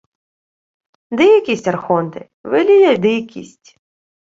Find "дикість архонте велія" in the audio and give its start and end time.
1.11-2.97